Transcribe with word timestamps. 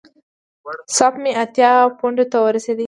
سپ 0.97 1.13
مې 1.21 1.31
اتیا 1.43 1.71
پونډو 1.97 2.25
ته 2.31 2.37
ورسېده. 2.41 2.79